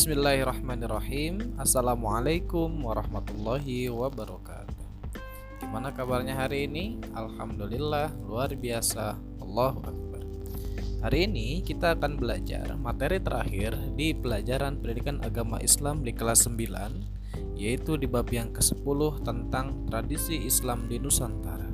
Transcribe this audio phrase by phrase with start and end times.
[0.00, 1.60] Bismillahirrahmanirrahim.
[1.60, 4.80] Assalamualaikum warahmatullahi wabarakatuh.
[5.60, 7.04] Gimana kabarnya hari ini?
[7.12, 9.20] Alhamdulillah luar biasa.
[9.44, 10.24] Allahu Akbar.
[11.04, 17.60] Hari ini kita akan belajar materi terakhir di pelajaran pendidikan agama Islam di kelas 9
[17.60, 21.69] Yaitu di bab yang ke-10 tentang tradisi Islam di Nusantara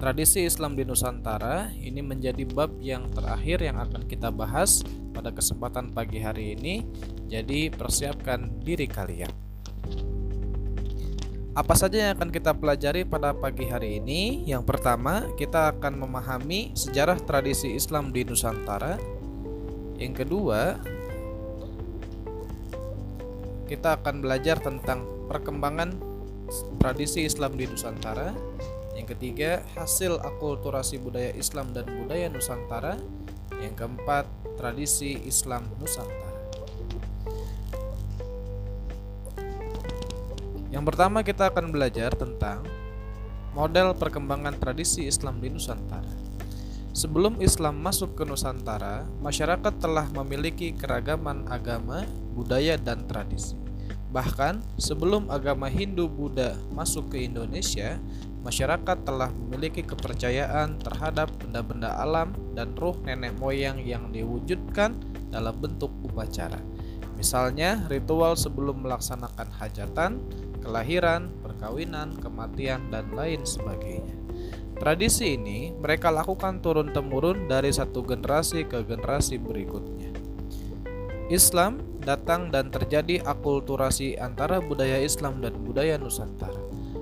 [0.00, 4.80] Tradisi Islam di Nusantara ini menjadi bab yang terakhir yang akan kita bahas
[5.12, 6.88] pada kesempatan pagi hari ini
[7.28, 9.28] jadi persiapkan diri kalian.
[11.52, 14.48] Apa saja yang akan kita pelajari pada pagi hari ini?
[14.48, 18.96] Yang pertama, kita akan memahami sejarah tradisi Islam di Nusantara.
[20.00, 20.80] Yang kedua,
[23.68, 25.92] kita akan belajar tentang perkembangan
[26.80, 28.32] tradisi Islam di Nusantara.
[29.00, 33.00] Yang ketiga, hasil akulturasi budaya Islam dan budaya Nusantara.
[33.56, 34.28] Yang keempat,
[34.60, 36.36] tradisi Islam Nusantara.
[40.68, 42.60] Yang pertama kita akan belajar tentang
[43.56, 46.12] model perkembangan tradisi Islam di Nusantara.
[46.92, 52.04] Sebelum Islam masuk ke Nusantara, masyarakat telah memiliki keragaman agama,
[52.36, 53.56] budaya, dan tradisi.
[54.10, 57.96] Bahkan sebelum agama Hindu-Buddha masuk ke Indonesia,
[58.40, 64.96] masyarakat telah memiliki kepercayaan terhadap benda-benda alam dan ruh nenek moyang yang diwujudkan
[65.28, 66.58] dalam bentuk upacara.
[67.20, 70.24] Misalnya, ritual sebelum melaksanakan hajatan,
[70.64, 74.16] kelahiran, perkawinan, kematian, dan lain sebagainya.
[74.80, 80.08] Tradisi ini mereka lakukan turun-temurun dari satu generasi ke generasi berikutnya.
[81.28, 86.59] Islam datang dan terjadi akulturasi antara budaya Islam dan budaya Nusantara.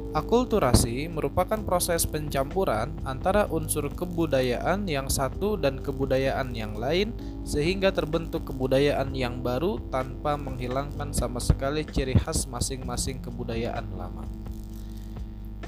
[0.09, 7.13] Akulturasi merupakan proses pencampuran antara unsur kebudayaan yang satu dan kebudayaan yang lain
[7.45, 14.25] sehingga terbentuk kebudayaan yang baru tanpa menghilangkan sama sekali ciri khas masing-masing kebudayaan lama.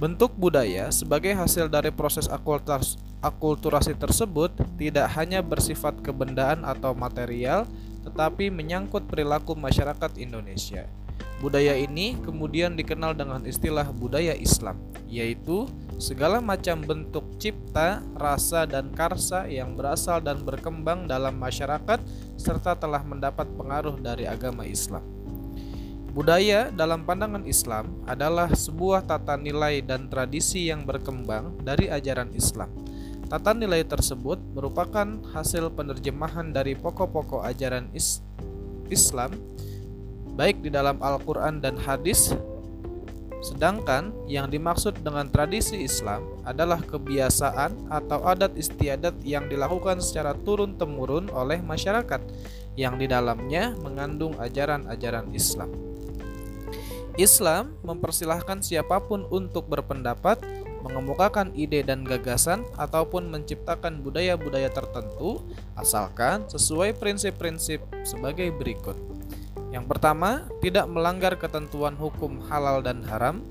[0.01, 2.25] Bentuk budaya sebagai hasil dari proses
[3.21, 7.69] akulturasi tersebut tidak hanya bersifat kebendaan atau material,
[8.09, 10.89] tetapi menyangkut perilaku masyarakat Indonesia.
[11.41, 14.77] Budaya ini kemudian dikenal dengan istilah budaya Islam,
[15.09, 15.65] yaitu
[15.97, 21.97] segala macam bentuk cipta, rasa, dan karsa yang berasal dan berkembang dalam masyarakat
[22.37, 25.01] serta telah mendapat pengaruh dari agama Islam.
[26.13, 32.69] Budaya dalam pandangan Islam adalah sebuah tata nilai dan tradisi yang berkembang dari ajaran Islam.
[33.31, 38.21] Tata nilai tersebut merupakan hasil penerjemahan dari pokok-pokok ajaran is
[38.91, 39.31] Islam
[40.41, 42.33] baik di dalam Al-Quran dan hadis.
[43.45, 51.29] Sedangkan yang dimaksud dengan tradisi Islam adalah kebiasaan atau adat istiadat yang dilakukan secara turun-temurun
[51.29, 52.25] oleh masyarakat
[52.81, 55.69] yang di dalamnya mengandung ajaran-ajaran Islam.
[57.21, 60.41] Islam mempersilahkan siapa pun untuk berpendapat,
[60.81, 65.45] mengemukakan ide dan gagasan, ataupun menciptakan budaya-budaya tertentu,
[65.77, 69.20] asalkan sesuai prinsip-prinsip sebagai berikut.
[69.71, 73.43] Yang pertama, tidak melanggar ketentuan hukum halal dan haram.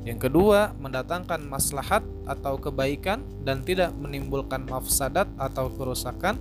[0.00, 6.40] Yang kedua, mendatangkan maslahat atau kebaikan dan tidak menimbulkan mafsadat atau kerusakan.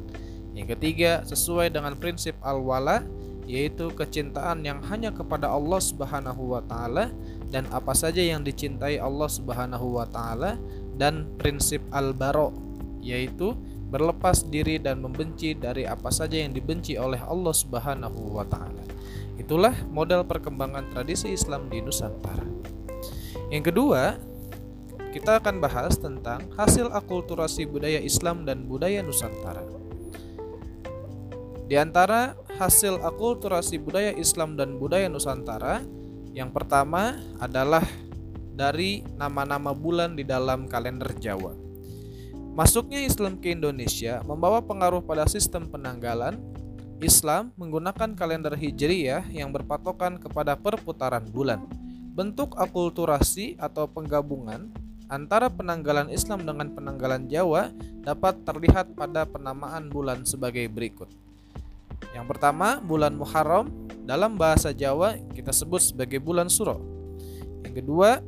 [0.55, 3.03] Yang ketiga, sesuai dengan prinsip al-wala,
[3.43, 7.11] yaitu kecintaan yang hanya kepada Allah Subhanahu wa taala
[7.47, 10.59] dan apa saja yang dicintai Allah Subhanahu wa taala
[10.99, 12.51] dan prinsip al-bara,
[12.99, 13.55] yaitu
[13.87, 18.96] berlepas diri dan membenci dari apa saja yang dibenci oleh Allah Subhanahu wa taala.
[19.37, 22.45] Itulah model perkembangan tradisi Islam di Nusantara.
[23.53, 24.17] Yang kedua,
[25.13, 29.63] kita akan bahas tentang hasil akulturasi budaya Islam dan budaya Nusantara.
[31.67, 35.83] Di antara hasil akulturasi budaya Islam dan budaya Nusantara,
[36.31, 37.83] yang pertama adalah
[38.57, 41.53] dari nama-nama bulan di dalam kalender Jawa.
[42.57, 46.41] Masuknya Islam ke Indonesia membawa pengaruh pada sistem penanggalan,
[46.97, 51.61] Islam menggunakan kalender Hijriyah yang berpatokan kepada perputaran bulan.
[52.17, 54.73] Bentuk akulturasi atau penggabungan
[55.05, 57.69] antara penanggalan Islam dengan penanggalan Jawa
[58.01, 61.05] dapat terlihat pada penamaan bulan sebagai berikut.
[62.17, 63.69] Yang pertama, bulan Muharram
[64.01, 66.81] dalam bahasa Jawa kita sebut sebagai bulan Suro.
[67.61, 68.25] Yang kedua,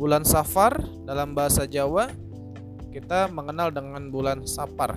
[0.00, 2.08] bulan Safar dalam bahasa Jawa
[2.88, 4.96] kita mengenal dengan bulan Sapar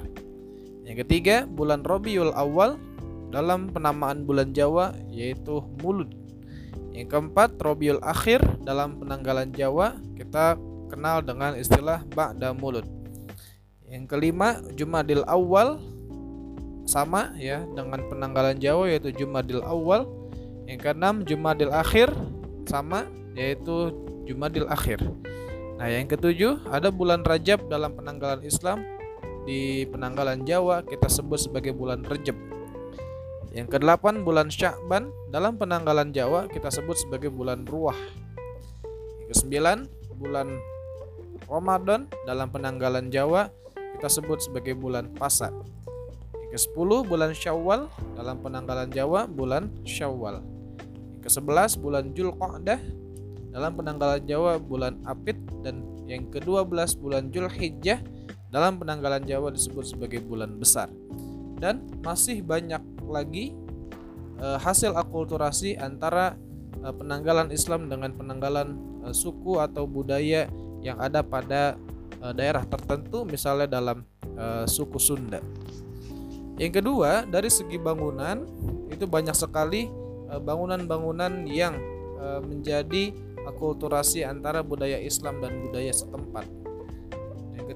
[0.89, 2.81] yang ketiga, bulan Robiul Awal
[3.29, 6.09] dalam penamaan bulan Jawa yaitu Mulud.
[6.97, 10.57] Yang keempat, Robiul Akhir dalam penanggalan Jawa kita
[10.89, 12.89] kenal dengan istilah Ba'da Mulud.
[13.85, 15.77] Yang kelima, Jumadil Awal
[16.89, 20.09] sama ya dengan penanggalan Jawa yaitu Jumadil Awal.
[20.65, 22.09] Yang keenam Jumadil Akhir
[22.65, 23.05] sama
[23.37, 23.93] yaitu
[24.25, 24.97] Jumadil Akhir.
[25.77, 28.81] Nah, yang ketujuh ada bulan Rajab dalam penanggalan Islam
[29.43, 32.35] di penanggalan Jawa kita sebut sebagai bulan Rejab.
[33.49, 37.97] Yang kedelapan bulan Sya'ban dalam penanggalan Jawa kita sebut sebagai bulan Ruah.
[39.25, 39.77] Yang kesembilan
[40.19, 40.47] bulan
[41.49, 43.49] Ramadan dalam penanggalan Jawa
[43.97, 45.49] kita sebut sebagai bulan Pasa.
[46.49, 47.81] Yang ke-10 bulan Syawal
[48.15, 50.45] dalam penanggalan Jawa bulan Syawal.
[51.19, 52.79] Yang ke-11 bulan Julqa'dah
[53.49, 56.69] dalam penanggalan Jawa bulan Apit dan yang ke-12
[57.01, 58.01] bulan Julhijjah
[58.49, 60.89] dalam penanggalan Jawa disebut sebagai bulan besar.
[61.59, 63.53] Dan masih banyak lagi
[64.41, 66.33] e, hasil akulturasi antara
[66.81, 68.73] e, penanggalan Islam dengan penanggalan
[69.05, 70.49] e, suku atau budaya
[70.79, 71.75] yang ada pada
[72.23, 74.03] uh, daerah tertentu misalnya dalam
[74.39, 75.43] uh, suku Sunda.
[76.55, 78.43] Yang kedua, dari segi bangunan
[78.91, 79.87] itu banyak sekali
[80.29, 81.73] bangunan-bangunan yang
[82.43, 83.15] menjadi
[83.47, 86.58] akulturasi antara budaya Islam dan budaya setempat.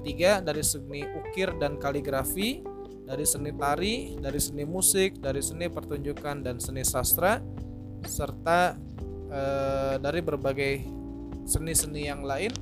[0.04, 2.60] Ketiga, dari seni ukir dan kaligrafi,
[3.08, 7.40] dari seni tari, dari seni musik, dari seni pertunjukan dan seni sastra
[8.04, 8.76] serta
[9.32, 10.84] uh, dari berbagai
[11.48, 12.52] seni-seni yang lain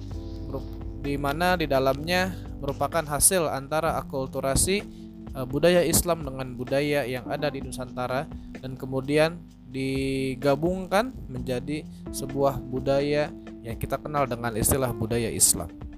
[1.02, 2.30] di mana di dalamnya
[2.62, 4.86] merupakan hasil antara akulturasi
[5.34, 8.30] uh, budaya Islam dengan budaya yang ada di Nusantara
[8.62, 11.82] dan kemudian digabungkan menjadi
[12.14, 13.34] sebuah budaya
[13.66, 15.91] yang kita kenal dengan istilah budaya Islam.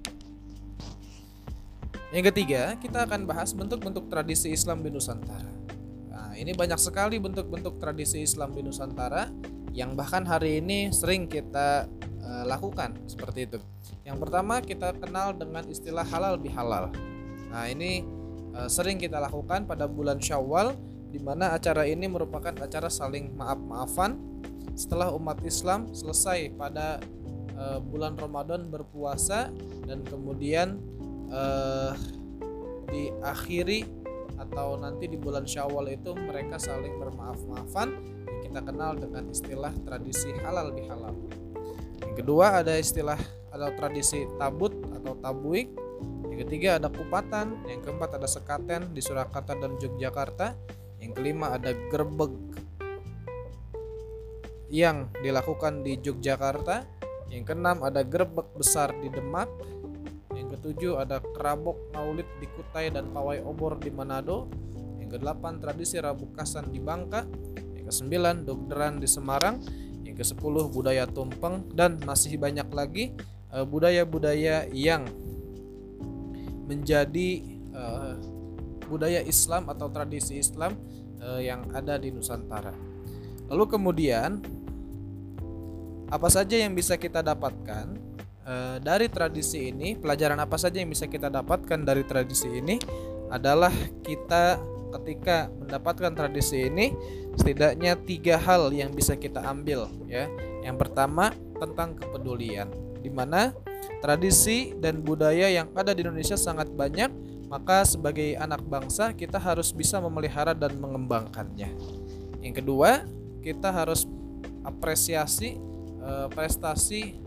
[2.14, 5.50] Yang ketiga, kita akan bahas bentuk-bentuk tradisi Islam di Nusantara.
[6.14, 9.26] Nah, ini banyak sekali bentuk-bentuk tradisi Islam di Nusantara
[9.74, 11.90] yang bahkan hari ini sering kita
[12.22, 13.58] uh, lakukan seperti itu.
[14.06, 16.94] Yang pertama kita kenal dengan istilah halal bihalal.
[17.50, 18.02] Nah ini
[18.50, 20.74] e, sering kita lakukan pada bulan Syawal
[21.08, 24.18] di mana acara ini merupakan acara saling maaf-maafan
[24.74, 26.98] setelah umat Islam selesai pada
[27.54, 29.54] e, bulan Ramadan berpuasa
[29.86, 30.82] dan kemudian
[31.34, 31.44] e,
[32.94, 33.82] diakhiri
[34.38, 38.14] atau nanti di bulan Syawal itu mereka saling bermaaf-maafan
[38.54, 41.10] kita kenal dengan istilah tradisi halal bihalal.
[42.06, 43.18] Yang kedua ada istilah
[43.50, 45.74] atau tradisi tabut atau tabuik.
[46.30, 50.54] Yang ketiga ada kupatan, yang keempat ada sekaten di Surakarta dan Yogyakarta.
[51.02, 52.30] Yang kelima ada gerbek
[54.70, 56.86] yang dilakukan di Yogyakarta.
[57.34, 59.50] Yang keenam ada gerbek besar di Demak.
[60.64, 64.48] Ketujuh ada kerabok maulid di Kutai dan pawai obor di Manado.
[64.96, 67.28] Yang kedelapan tradisi Rabu Kasan di Bangka.
[67.76, 69.60] Yang kesembilan dogderan di Semarang.
[70.08, 73.12] Yang kesepuluh budaya tumpeng dan masih banyak lagi
[73.54, 75.06] Eh, budaya-budaya yang
[76.66, 77.30] menjadi
[77.70, 78.18] uh,
[78.90, 80.74] budaya Islam atau tradisi Islam
[81.22, 82.74] uh, yang ada di Nusantara.
[83.46, 84.42] Lalu kemudian
[86.10, 87.94] apa saja yang bisa kita dapatkan
[88.46, 89.96] uh, dari tradisi ini?
[89.98, 92.78] Pelajaran apa saja yang bisa kita dapatkan dari tradisi ini
[93.32, 93.72] adalah
[94.04, 94.60] kita
[95.00, 96.94] ketika mendapatkan tradisi ini
[97.34, 100.30] setidaknya tiga hal yang bisa kita ambil ya.
[100.62, 102.70] Yang pertama tentang kepedulian
[103.02, 103.52] di mana
[104.00, 107.10] tradisi dan budaya yang ada di Indonesia sangat banyak,
[107.52, 111.68] maka sebagai anak bangsa kita harus bisa memelihara dan mengembangkannya.
[112.40, 113.04] Yang kedua,
[113.44, 114.08] kita harus
[114.64, 115.60] apresiasi
[116.00, 117.23] eh, prestasi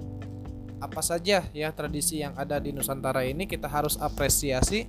[0.78, 4.86] apa saja ya tradisi yang ada di Nusantara ini kita harus apresiasi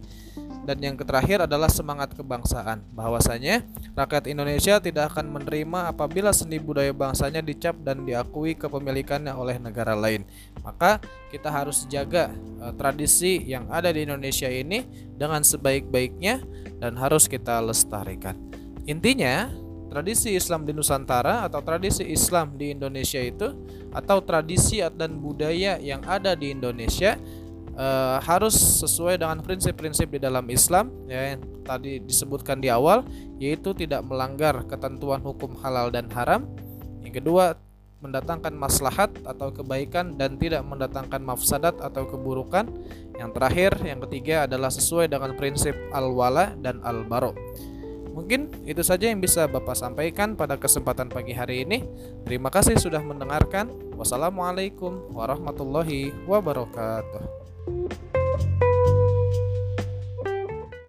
[0.69, 2.85] dan yang terakhir adalah semangat kebangsaan.
[2.93, 3.65] Bahwasanya
[3.97, 9.97] rakyat Indonesia tidak akan menerima apabila seni budaya bangsanya dicap dan diakui kepemilikannya oleh negara
[9.97, 10.29] lain.
[10.61, 11.01] Maka
[11.33, 12.29] kita harus jaga
[12.61, 14.85] uh, tradisi yang ada di Indonesia ini
[15.17, 16.45] dengan sebaik-baiknya
[16.77, 18.37] dan harus kita lestarikan.
[18.85, 19.49] Intinya,
[19.89, 23.57] tradisi Islam di Nusantara atau tradisi Islam di Indonesia itu
[23.91, 27.17] atau tradisi dan budaya yang ada di Indonesia
[27.75, 28.55] uh, harus
[28.85, 33.07] sesuai dengan prinsip-prinsip di dalam Islam ya yang tadi disebutkan di awal
[33.41, 36.45] yaitu tidak melanggar ketentuan hukum halal dan haram.
[37.01, 37.57] Yang kedua,
[37.99, 42.71] mendatangkan maslahat atau kebaikan dan tidak mendatangkan mafsadat atau keburukan.
[43.19, 47.35] Yang terakhir, yang ketiga adalah sesuai dengan prinsip al-wala dan al-baro.
[48.19, 51.87] Mungkin itu saja yang bisa Bapak sampaikan pada kesempatan pagi hari ini.
[52.27, 53.71] Terima kasih sudah mendengarkan.
[53.95, 57.23] Wassalamualaikum warahmatullahi wabarakatuh.